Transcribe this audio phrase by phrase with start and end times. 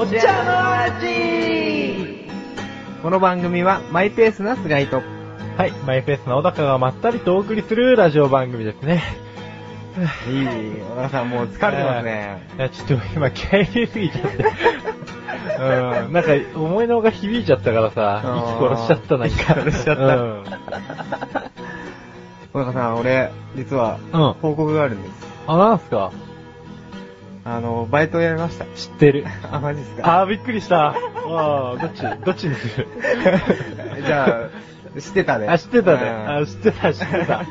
[0.00, 2.28] お茶の味
[3.02, 5.02] この番組はマイペースな菅井と、
[5.56, 9.02] はい、マイペースな小高がまったりとお送りするラジオ番組ですね。
[10.30, 10.46] いい、
[10.80, 12.46] 小田さんもう疲れてますね。
[12.56, 14.44] いや、ちょっと今気合い入れすぎちゃって。
[16.06, 19.26] うん、なんか思いのほが響いちゃったからさ、息殺しちゃったな。
[19.26, 20.44] 息殺しちゃったうん。
[22.52, 25.26] 小田さん、俺、実は、うん報告があるんです。
[25.48, 26.12] あ、なんすか？
[27.50, 28.64] あの、バイトやめました。
[28.74, 29.24] 知ってる。
[29.50, 30.20] あ、マジですか？
[30.20, 30.88] あー、びっくりした。
[30.88, 32.02] あー、どっち？
[32.24, 32.86] どっちにする？
[34.04, 34.48] じゃ
[34.96, 35.48] あ、知ってたね。
[35.48, 35.98] あ、知ってたね。
[36.02, 37.42] うんあ、知ってた、知ってた。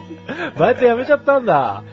[0.58, 1.54] バイトやめちゃったんだ。
[1.56, 1.84] は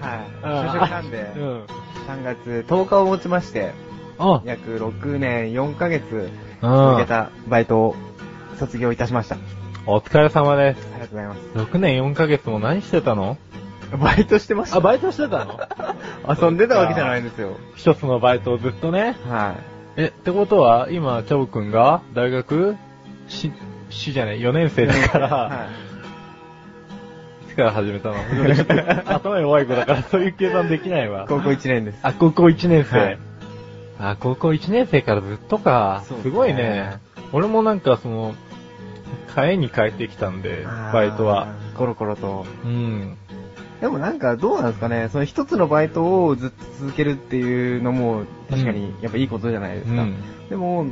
[0.42, 0.46] い。
[0.46, 1.62] うん就職なんで、うん。
[2.06, 3.72] 3月10日をもちまして、
[4.18, 6.30] あ、約6年4ヶ月
[6.62, 7.96] うん続けたバイトを
[8.58, 9.36] 卒業いたしました。
[9.36, 9.38] あ
[9.86, 10.88] お疲れ様です。
[10.94, 11.40] りがとうございます。
[11.74, 13.36] 6年4ヶ月も何してたの？
[13.98, 15.60] バイトしてましたあ、バイトしてたの？
[16.42, 17.56] 遊んでたわけじゃないんですよ。
[17.76, 19.16] 一つのバイトをずっとね。
[19.28, 19.54] は
[19.96, 22.76] え、ってことは、今、チャボくんが、大学？
[23.28, 23.52] し、
[23.90, 25.20] しじゃない、4年生だかい。
[25.20, 28.16] ら、はいつから始めたの
[29.06, 31.26] 頭弱い子だから、そういう計算できないわ。
[31.28, 32.00] 高校1年です。
[32.02, 32.98] あ、高校1年生。
[32.98, 33.18] はい
[34.00, 36.02] あ、高校1年生からずっとか。
[36.04, 36.94] すねすごいね。
[37.32, 38.34] 俺もなんかその、
[39.36, 41.46] 帰りに帰ってきたんで、バイトは。
[41.76, 42.44] コロコロと。
[42.64, 43.16] うん。
[43.80, 50.02] でもなんかどうなんですかね、その一つのバイトをずっと続けるっていうのも確かにやっぱいいことじゃないですか。
[50.02, 50.16] うん。
[50.48, 50.84] でも、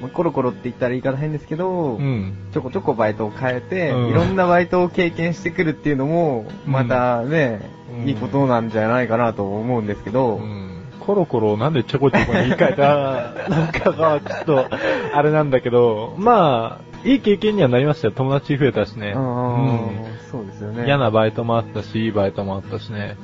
[0.00, 2.34] まあコロコロって言ったら言い方変ですけど、うん。
[2.52, 4.08] ちょこちょこバイトを変えて、うん。
[4.08, 7.60] いろんなバイトを経験してくるっていうのも、またね、
[8.00, 8.08] うん。
[8.08, 10.74] いいことなんじゃないかなと思うんですけど、うん。
[11.00, 14.66] コロコロなんでちょこちょこに言い換えたなんかが、ちょっと、
[15.14, 18.14] あれなんだけど、まあ、いい経験にはなりましたよ。
[18.14, 19.12] 友達増えたしね。
[19.16, 20.86] うんそうですよね。
[20.86, 23.16] 嫌なバイトもあったし、いいバイトもあったしね。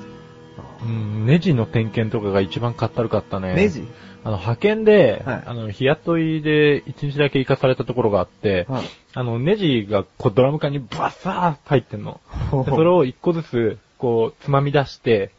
[0.83, 3.55] うん、ネジの点検とかが一番かったるかったね。
[3.55, 3.87] ネジ？
[4.23, 12.21] あの、派遣で、はいあの、日雇いで一日だけ行かされたところがあって、はいあの、ネジがこうドラム缶にバッサーって入ってんの。
[12.51, 15.31] それを一個ずつ、こう、つまみ出して、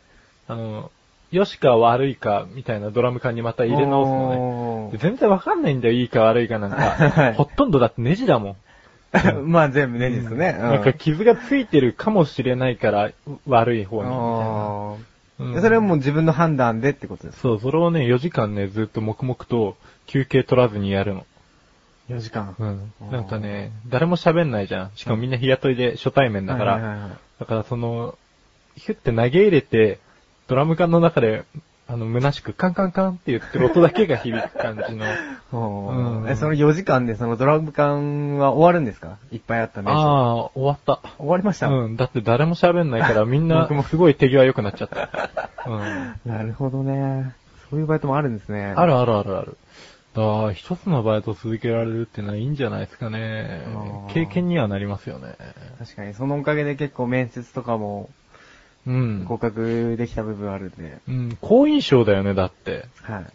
[0.47, 0.91] あの、
[1.35, 4.97] 良しか悪いか、みたいなドラム缶にまた入れ直すのね。
[4.99, 6.77] 全然わかんないんだよ、いいか悪いかなんか。
[6.77, 8.55] はいほとんどだってネジだもん。
[9.49, 10.53] まあ全部ネジですね。
[10.53, 13.11] なんか傷がついてるかもしれないから、
[13.47, 14.09] 悪い方に。
[14.09, 14.95] みたいなあ
[15.37, 19.75] うんーそれはもう自分の判断でってことですそう、それをね、4時間ね、ずっと黙々と
[20.07, 21.25] 休憩取らずにやるの。
[22.09, 22.55] 4時間。
[22.57, 24.91] うんなんかね、誰も喋んないじゃん。
[24.95, 26.73] しかもみんな日雇いで初対面だから。
[26.73, 28.17] はいはいはいはいだからその、
[28.75, 29.99] ヒュって投げ入れて、
[30.47, 31.43] ドラム缶の中で、
[31.87, 35.05] あの、虚しくカンカンカンって言ってる音だけが響く感じの。
[35.53, 39.17] おうんーえ、その4時間でそのドラム缶は終わるんですか？
[39.31, 39.91] いっぱいあったね。
[39.91, 40.99] ああ、終わった。
[41.19, 41.67] 終わりました？
[41.67, 41.95] うん。
[41.95, 45.29] だって誰も喋んないからみんな僕もすごい手際良くなっちゃった。
[45.69, 46.15] うん。
[46.31, 47.35] なるほどね。
[47.69, 48.73] そういうバイトもあるんですね。
[48.75, 49.57] あるあるあるある。
[50.15, 53.61] だ一つのバイトを続けられるってのはいいんじゃないですかね
[54.13, 55.35] 経験にはなりますよね。
[55.77, 58.09] 確かに、そのおかげで結構面接とかも
[58.87, 59.25] うん。
[59.25, 60.99] 合格できた部分あるんで。
[61.07, 62.85] うん、好印象だよね、だって。
[63.01, 63.25] はい。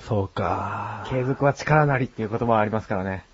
[0.00, 1.06] そうか。
[1.10, 3.24] 継続は力なりっていう言葉はありますからね。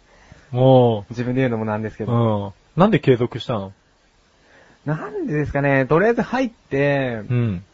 [0.51, 2.55] も自分で言うのもなんですけう、ど。
[2.77, 2.81] うん。
[2.81, 3.73] なんで継続したの
[4.85, 7.65] なんでですかね、とりあえず入って、やっうん。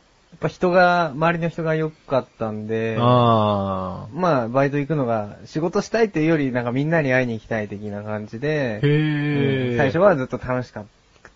[0.41, 8.41] ぱ人が、周りの人が良かったんで、あまあ、バイト行くのが、仕事したいっていうより、なんかみんなに会いに行きたい的な感じー。
[8.41, 9.71] で、へー。
[9.73, 10.85] うん最初はずっと楽しかっ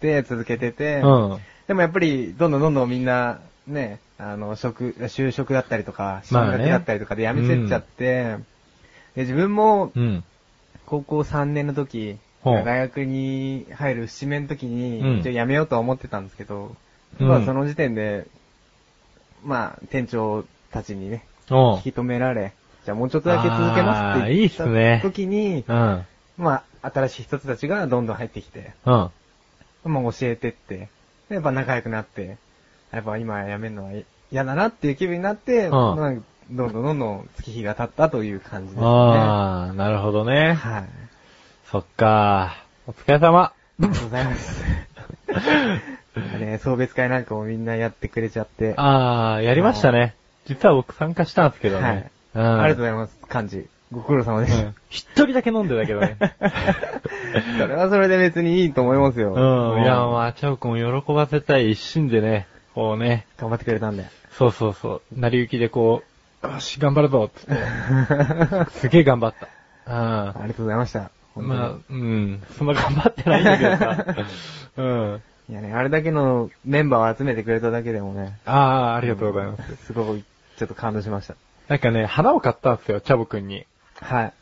[0.00, 1.38] て続けてて、うん。
[1.66, 8.36] でもやっぱり、どんどんどんどんみんな、ね、あの、職、就職だったりとか、進まあね学だったりとかで辞めてっちゃって、
[9.14, 10.24] で自分も、うん。
[10.84, 16.76] 高校3年の時、大学に入る節目の時に、うん一応辞めようとは思ってたんですけど、
[17.20, 18.26] うんまあその時点で、
[19.44, 22.52] まあ店長たちにね、引き止められ、
[22.84, 26.06] じゃあもうちょっとだけ続けますって言った時に、うん。
[26.38, 29.10] まあ新しい人たちがどんどん入ってきて、うん。
[29.84, 30.88] まあ教えてって、で
[31.28, 32.38] やっぱ仲良くなって、
[32.92, 33.90] やっぱ今辞めるのは
[34.30, 36.14] 嫌だなっていう気分になって、んまあ
[36.50, 38.86] どんどんどんどん月日が経ったという感じですね。
[38.86, 40.54] あー、なるほどね。
[40.54, 40.84] はい。
[41.70, 42.56] そっか
[42.86, 43.40] お疲れ様。
[43.42, 44.64] ありがとうございます。
[46.38, 48.74] ね、送別会なんかもみんなやってくれちゃって。
[48.76, 50.14] あー、やりましたね。
[50.46, 51.82] 実は僕参加したんですけどね。
[51.82, 52.60] はいうん。
[52.60, 53.68] ありがとうございます、幹事。
[53.92, 54.56] ご苦労様です。
[54.62, 56.16] うん一人だけ飲んでたけどね。
[57.58, 59.34] それはそれで別にいいと思いますよ。
[59.34, 59.82] うん。
[59.82, 64.04] いや、まあ、チャオ君を喜ばせたい一心でね、こうね、頑張ってくれたんで。
[64.30, 66.02] そうそうそう、成り行きでこ
[66.42, 69.48] う、よし、頑張るぞつって、 すげえ頑張った。
[69.86, 71.10] ありがとうございました。
[71.36, 71.48] うん。
[71.48, 72.42] まあ、うん。
[72.56, 74.04] そんな頑張ってないんだけどさ。
[74.76, 75.22] うん。
[75.48, 79.76] いやね、あれだけのメンバーを集めてくれただけでもね、ああ、ありがとうございます。
[79.86, 80.24] すごい、
[80.56, 81.36] ちょっと感動しました。
[81.68, 83.64] なんかね、花を買ったんですよ、チャボくんに。
[84.00, 84.32] はい。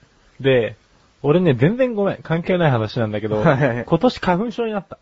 [0.42, 0.76] で、
[1.22, 4.98] 俺ね、全然ごめん、関係ない話なんだけど、はい今年花粉症になった。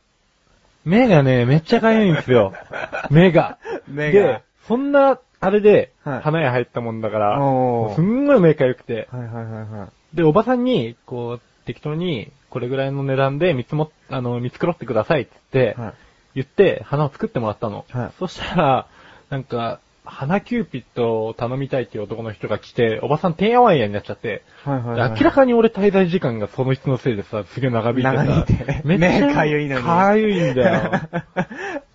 [0.84, 2.52] 目がね、めっちゃかゆいんですよ。
[3.10, 3.58] 目が。
[3.88, 9.08] 目がで、そんな、あれで、はい花屋入ったもんだから、おーすんごい目かゆくて。
[9.10, 10.16] はいはいはいはい。
[10.16, 15.92] で、おばさんに、こう、適当に、これぐらいの値段で見積もっ、あの、見繕ってくださいって言って、はい。
[16.34, 17.84] 言って、花を作ってもらったの。
[17.90, 18.86] はいそしたら、
[19.30, 25.10] なんか、花キューピッドを頼みたいっていう男の人が来て、おばさんてんやわんやになっちゃって、はいはいはい。
[25.10, 30.90] 明らかに俺滞在時間がその人のせいでさ、すげえ長引いてさ、長引いてめっちゃ目かゆいのにかゆいんだよ。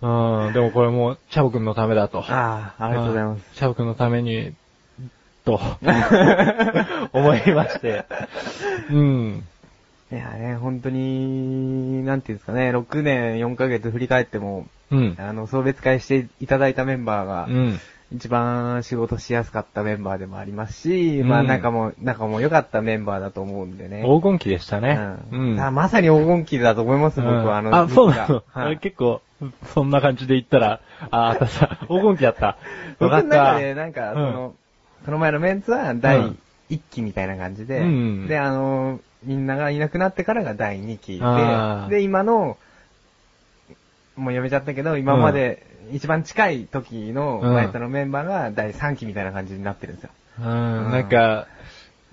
[0.00, 2.20] うん、でもこれもう、チャボくんのためだと。
[2.20, 3.56] ああ、ありがとうございます。
[3.56, 4.54] チャボくんのために、
[5.44, 5.60] と、
[7.12, 8.04] 思いまして。
[8.90, 9.44] うん。
[10.10, 15.16] いやね、本当に、なんていうんですかね、6年4ヶ月振り返っても、うん。
[15.18, 17.80] あの、送別会していただいたメンバーがう、ん。
[18.10, 24.02] 一番仕事しやすかったメンバーでもありますし、うんまあ仲も、仲も良かったメンバーだと思うんでね。
[24.02, 24.98] 黄金期でしたね。
[25.30, 25.60] うん。
[25.60, 27.58] あまさに黄金期だと思います、僕は。
[27.58, 28.78] あの、あ、そうなの、俺はい。
[28.78, 29.20] 結構、
[29.74, 32.56] そんな感じで言ったら、あ、私さ、 黄金期だった。
[32.98, 33.36] 僕のよかった。
[33.52, 34.54] 中で、なんか、その、
[35.04, 36.32] この前のメンツは第
[36.70, 41.18] 1期みたいな感じで、うんで、あの、みんながいなくなってからが第2期
[41.90, 42.56] で、で、今の、
[44.18, 50.10] もうやめちゃったけど、今まで一番近い時のうんバイトのメンバーが第3期みたいな感じになってるんですよ。
[50.40, 51.46] うん、なんか、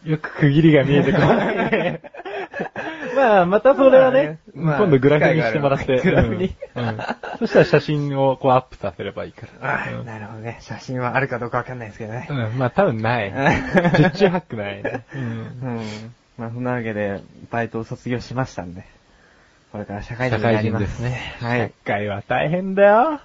[0.06, 2.02] よく区切りが見えてこないね。
[3.16, 6.02] まあ、またそれはね、まあ今度グラフにしてもらって。
[6.02, 6.98] グラフにうんうん
[7.40, 9.84] そしたら写真をこうアップさせればいいから。
[9.86, 10.58] あうんなるほどね。
[10.62, 12.28] 写真はあるかどうかわかんないですけどね。
[12.30, 13.34] うん、まあ多分ない。
[13.98, 15.04] 十中八九ないね。
[15.14, 15.82] うんうん。
[16.38, 18.84] まあ、そんなわけで、バイトを卒業しましたんで、
[19.76, 20.86] これから社会人社会になります。
[20.86, 21.36] 人ですね。
[21.42, 21.70] はい社。
[21.84, 23.20] 会は大変だよ。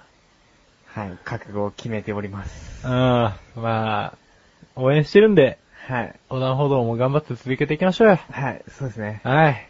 [0.87, 1.17] はい。
[1.23, 2.85] 覚悟を決めております。
[2.85, 4.13] うん、まあ、
[4.75, 6.15] 応援してるんで、はい。
[6.29, 8.19] 横断歩道も頑張って続けていきましょうよ。
[8.29, 8.61] はい。
[8.67, 9.21] そうですね。
[9.23, 9.65] はい。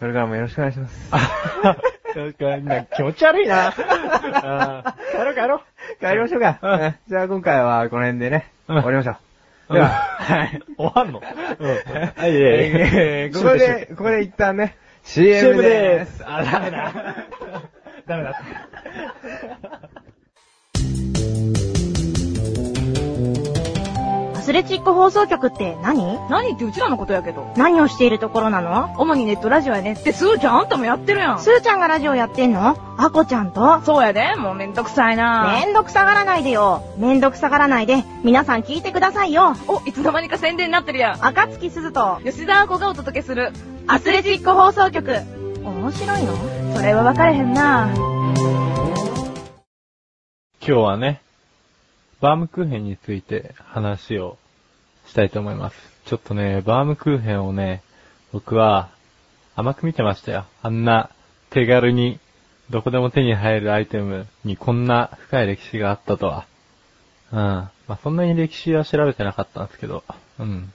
[0.00, 1.08] これからもよろしくお願いします。
[1.12, 1.76] あ、
[2.16, 3.68] なんか、なんか気持ち悪いな。
[3.68, 5.60] あ 帰ろう帰ろう。
[6.00, 6.58] 帰りましょうか。
[6.60, 9.16] うんうんじゃあ今回はこの辺でね、うん終わりましょう。
[9.68, 10.60] うんでは、はい。
[10.76, 11.22] 終わんの？
[11.60, 11.68] うん。
[11.70, 14.74] はい、いえー ここで、ここで一旦ね、
[15.04, 16.02] CM で。
[16.02, 16.24] ーすす。
[16.26, 16.92] あ、ダメだ。
[18.06, 18.42] ダメだ
[24.50, 26.18] スレチック放送局って何？
[26.28, 27.52] 何ってうちらのことやけど。
[27.56, 28.92] 何をしているところなの？
[28.98, 31.38] 主にネットラジオやねって、すーちゃんあんたもやってるやん。
[31.38, 32.76] スーちゃんがラジオやってんの？
[32.98, 33.80] アコちゃんと？
[33.82, 36.82] そうやで、もうめんどくさいなめんどくさがらないでよ。
[36.98, 39.54] めんどくさがらないで、皆さん聞いてくださいよ。
[39.68, 41.24] お、いつの間にか宣伝になってるやん。
[41.24, 43.52] 赤月すずと、吉沢子がお届けする。
[43.86, 45.12] アスレチック放送局。
[45.62, 46.34] 面白いの？
[46.74, 48.34] それは分かれへんな今
[50.60, 51.20] 日はね、
[52.20, 54.36] バームクーヘンについて話を
[55.06, 55.76] したいと思います。
[56.04, 57.82] ちょっとね、バームクーヘンをね、
[58.32, 58.90] 僕は
[59.56, 60.44] 甘く見てましたよ。
[60.62, 61.10] あんな
[61.50, 62.18] 手軽に
[62.70, 66.46] どこでも手に入るアイテムにこんな深い歴史があったとは。
[67.32, 67.38] うん。
[67.38, 70.04] まあ、そんなに歴史は調べてなかったんですけど。
[70.38, 70.72] うん。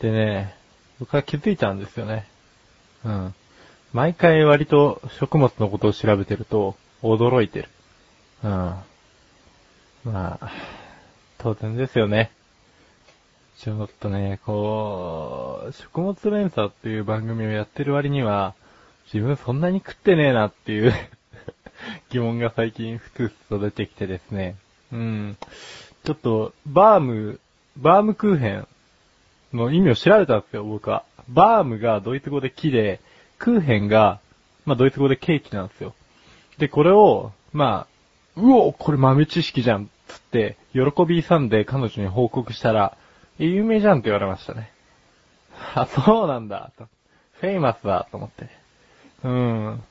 [0.00, 0.54] でね、
[1.00, 2.26] 僕は気づいたんですよね。
[3.04, 3.34] うん。
[3.92, 7.68] 毎回割と食物のことを調べてると驚いてる。
[8.44, 8.74] うん。
[10.04, 10.50] まあ、
[11.38, 12.30] 当然ですよね。
[13.58, 18.54] ちょっとね、こう、食物連鎖っていう番組をやってる割には、
[19.12, 20.92] 自分そんなに食ってねえなっていう
[22.10, 24.56] 疑問が最近ふつふつと出てきてですね。
[24.92, 25.36] うん。
[26.04, 27.40] ちょっと、バーム、
[27.76, 28.68] バームクーヘン
[29.52, 31.04] の意味を調べたんですよ、僕は。
[31.28, 33.00] バームがドイツ語で木で、
[33.38, 34.20] クーヘンが、
[34.64, 35.94] まあドイツ語でケーキなんですよ。
[36.58, 37.97] で、これを、まあ、
[38.38, 42.96] うお、これ豆知識じゃん、つって、喜びさんで彼女に報告したら、
[43.38, 44.70] 有名じゃんって言われましたね。
[45.74, 46.86] あ、そうなんだ、と。
[47.40, 48.48] フェイマスだ、と思って。
[49.24, 49.82] うん。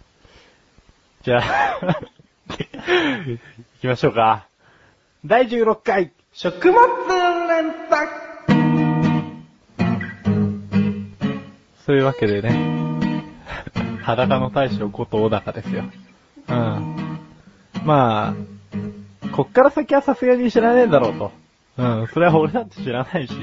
[1.23, 1.99] じゃあ、
[3.27, 3.39] 行
[3.81, 4.47] きましょうか。
[5.25, 6.87] 第16回、食物
[7.49, 8.09] 連鎖
[11.85, 12.51] そういうわけでね、
[14.03, 15.83] 裸の大将こと小高ですよ。
[16.49, 17.06] うん。
[17.87, 18.35] ま
[19.23, 21.31] あ、こっから先はさすがに知らねえだろうと。
[21.77, 23.33] うん、それは俺だって知らないし、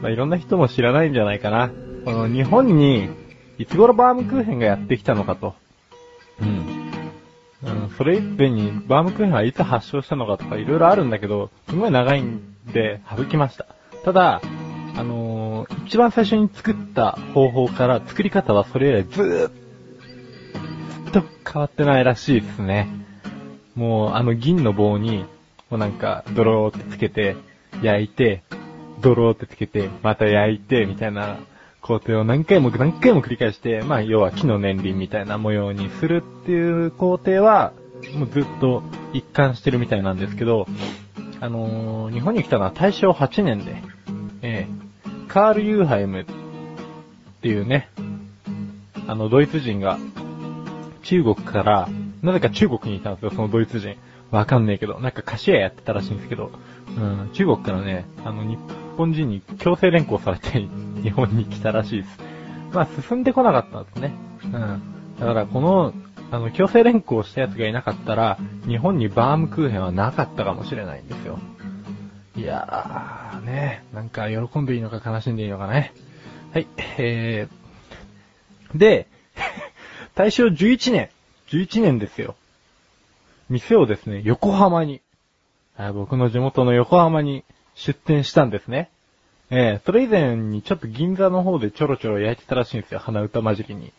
[0.00, 1.72] まあいろんな人も知らないんじゃないかな。
[2.04, 3.08] この日本に、
[3.58, 5.56] いつ頃バームクーヘンがやってきたのかと。
[6.40, 6.90] うん。
[7.64, 13.66] うん、それ一遍にバームクーヘンはいつ発祥したのかとかいろいろあるんだけど、すごい長いんで省きました。
[14.04, 14.40] ただ、
[14.96, 23.03] あのー一番最初に作った方法から作り方はそれ以来ずーっと変わってないらしいですね。
[23.74, 25.24] もうあの銀の棒に、
[25.70, 27.36] もうなんか泥をつけて
[27.82, 28.42] 焼いて、
[29.00, 31.38] ドローってつけて、また焼いて、みたいな
[31.80, 37.72] 工程を何回も何回も繰り返して、まあ要は木の年輪みたいな模様にするっていう工程は、
[38.16, 40.66] もうずっと一貫してるみたいなんですけど、
[41.40, 43.82] あのー日本に来たのは大正8年で、
[44.42, 44.84] ええ
[45.28, 46.24] カール・ユーハイムっ
[47.42, 47.90] ていうね、
[49.08, 49.98] あの、ドイツ人が、
[51.02, 51.88] 中国から、
[52.24, 53.96] なぜか中国にいたんですよ、そのドイツ人。
[54.30, 56.50] わかんねえけど、なんか菓子屋やってたらしいんですけど、
[56.88, 58.58] うん、中国からね、あの、日
[58.96, 60.66] 本人に強制連行されて、
[61.02, 62.18] 日本に来たらしいです。
[62.72, 64.14] まあ、進んでこなかったんですね。
[64.44, 64.50] うん。
[65.20, 65.92] だから、この、
[66.30, 71.38] あの、強制連行したやつがいなかったら、日本にバームクーヘンはなかったかもしれないんですよ。
[72.36, 75.92] いやー、ね、なんか喜んでいいのか悲しんでいいのかね。
[76.52, 76.66] はい、
[76.98, 79.08] えー、で、
[80.16, 81.10] 大正11年、
[81.48, 82.36] 11年ですよ。
[83.48, 85.00] 店をですね、横浜に、
[85.92, 88.90] 僕の地元の横浜に出店したんですね。
[89.50, 93.92] えー、それ以前にちょっと銀座の方でちょろちょろ焼いてたらしいんですよ、鼻歌混じりに。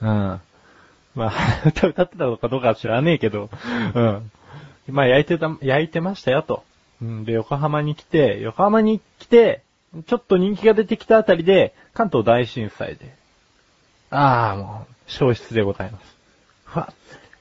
[0.00, 0.08] うん。
[0.08, 3.50] まあ、 鼻歌歌ってたのかどうかは知らねえけど、
[3.94, 4.30] うん。
[4.88, 6.64] まあ、焼いてた、焼いてましたよと。
[7.02, 9.62] うん、で、横浜に来て、横浜に来て、
[10.06, 13.14] ちょっと人気が出てきたあたりで、関東大震災で。
[14.10, 16.16] ああ、もう、消失でございます。
[16.76, 16.92] ふわ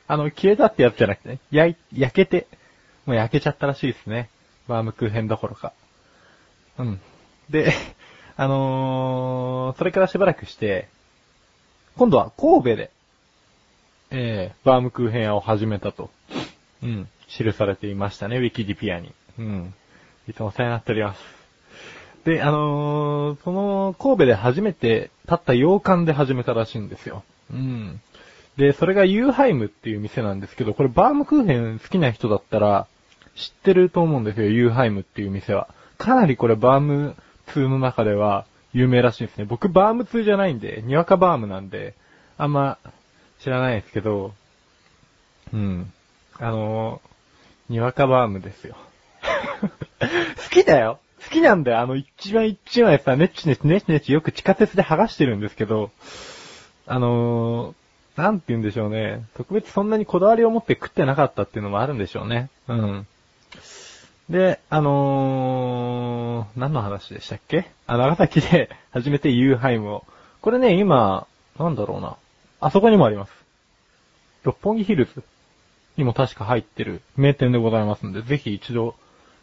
[0.07, 2.47] あの、消えたってやつじゃなくてね、焼、焼けて、
[3.05, 4.29] もう焼けちゃったらしいですね。
[4.67, 5.73] バームクーヘンどころか。
[6.77, 7.01] うん。
[7.49, 7.73] で、
[8.37, 10.87] あのー、それからしばらくして、
[11.97, 12.91] 今度は神戸で、
[14.11, 16.09] えー、バームクーヘン屋を始めたと、
[16.83, 19.13] うん、記されていましたね、ウィキディピアに。
[19.39, 19.73] うん。
[20.27, 21.23] いつもお世話になっております。
[22.25, 27.23] で、あのー、その、神戸で初めて立った洋館で始めたらしいんですよ。
[27.51, 28.01] うん。
[28.57, 32.87] で、それがユーハイムっていう店なんですけど、これバームクーヘン好きな人だったら
[33.35, 35.67] 知ってると思うんですよ、ユーハイムっていう店は。
[35.97, 37.15] かなりこれバーム
[37.47, 39.45] 通の中では有名らしいですね。
[39.45, 41.95] 僕バーム通じゃないんで、にわかバームなんで、
[42.37, 42.77] あんま
[43.39, 44.33] 知らないですけど、
[45.53, 45.91] うん。
[46.39, 48.75] あのー、にわかバームですよ。
[49.99, 50.07] 好
[50.49, 51.79] きだよ好きなんだよ。
[51.79, 55.91] あの、一番一枚さ、ネッチネチネチネチよく地下鉄で剥がしてるんですけど、
[56.85, 57.84] あのー、
[58.15, 59.25] なんて言うんでしょうね。
[59.35, 62.49] 特別そんなにこだわりを持って食ってなかったっていうのもあるんでしょうね。
[62.67, 63.07] うん。
[64.29, 67.69] で、あのー、何の話でしたっけ？
[67.87, 70.03] あ、長崎で 初めてユーハイムを。
[70.41, 71.27] これね、今、
[71.59, 72.15] なんだろうな。
[72.61, 73.31] あそこにもあります。
[74.43, 75.23] 六本木ヒルズ
[75.97, 78.95] にも確か入ってる名店でございますんで、ぜひ一度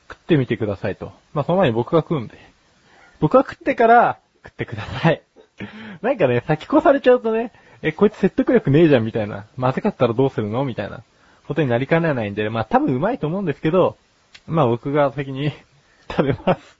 [0.09, 1.12] 食ってみてくださいと。
[1.35, 2.38] まあ、その前に僕が食うんで。
[3.21, 5.23] 僕が食ってから食ってください。
[6.02, 7.52] なんかね、先越されちゃうとね、
[7.83, 9.47] え、こいつ説得力ねえじゃんみたいな。
[9.57, 11.03] まずかったらどうするのみたいな
[11.49, 13.97] ことになりかねないんで、まあ多分うまいと思うんですけど、
[14.47, 15.53] まあ僕が先に
[16.09, 16.79] 食べます。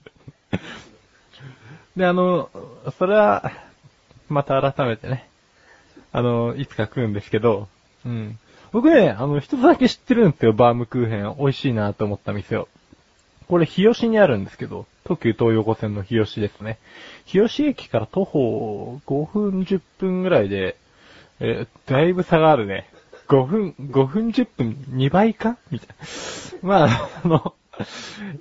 [1.97, 2.49] で、あの、
[2.97, 3.51] それは、
[4.29, 5.29] また改めてね、
[6.11, 7.67] あの、いつか食うんですけど、
[8.05, 8.39] うん。
[8.71, 11.35] 僕ね、あの、一つだけ知ってるんですよ、バームクーヘン。
[11.37, 12.67] 美味しいなと思った店を。
[13.47, 16.79] これ、日吉にあるんですけど、東急東横線の日吉ですね。
[17.25, 20.77] 日吉駅から徒歩5分10分ぐらいで、
[21.39, 22.89] えーだいぶ差があるね。
[23.27, 25.57] 5分、5分10分2倍か？
[25.71, 25.87] みたい
[26.61, 26.67] な。
[26.67, 27.53] まあ、あの、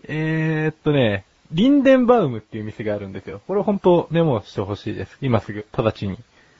[0.05, 3.41] えーっとね、リンデンバウムっていう店があるんですよ。
[3.47, 5.19] これ本当メモしてほしいです。
[5.21, 6.19] 今すぐ、直ちに。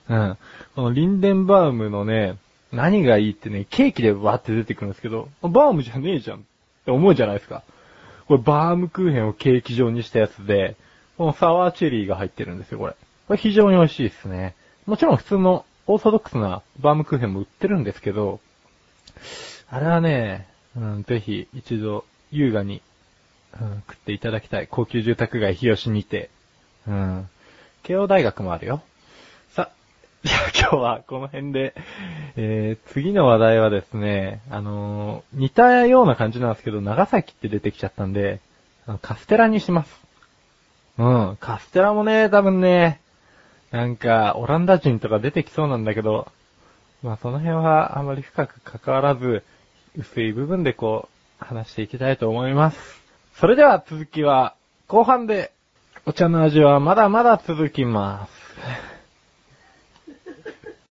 [0.09, 0.39] うん。
[0.75, 2.37] このリンデンバウムのね、
[2.73, 6.41] 何がいいってね、ケーキでわーって出てくるんですけど、バームじゃねえじゃんっ
[6.85, 7.63] て思うじゃないですか。
[8.27, 10.77] これバームクーヘンをケーキ状にしたやつで、
[11.19, 12.97] このサワーチェリーが入ってるんですよ、これ。
[13.29, 14.55] これ非常に美味しいですね。
[14.87, 18.41] もちろん普通のオーソドックスなバームクーヘンも売ってるんですけど、
[19.69, 20.47] あれはね、
[20.77, 22.83] うん、ぜひ一度優雅に、
[23.61, 24.69] うん、食っていただきたい。
[24.71, 26.31] 高級住宅街日吉にて。
[26.87, 27.29] うん。
[27.83, 28.83] 慶応大学もあるよ。
[29.51, 29.71] さ、
[30.23, 31.75] じゃあ今日はこの辺で、
[32.37, 38.41] えー、次の話題はですね、あのー似たような感じなんですけど、長崎って出てきちゃったんで、
[39.03, 40.01] カステラにします。
[40.99, 43.01] うん、カステラもね、多分ね、
[43.73, 46.31] なんか、オランダ人とか出てきそうなんだけど、
[47.03, 49.43] まあその辺はあまり深く関わらず、
[49.97, 51.09] 薄い部分でこ
[51.41, 53.03] う、話していきたいと思います。
[53.35, 54.55] それでは続きは、
[54.89, 55.53] 後半で、
[56.05, 58.92] お茶の味はまだまだ続きます。